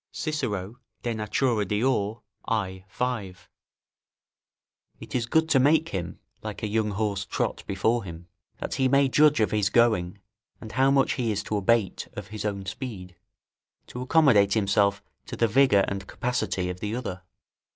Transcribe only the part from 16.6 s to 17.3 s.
of the other.